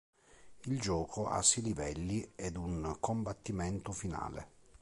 [0.65, 4.47] Il gioco ha sei livelli ed un combattimento finale.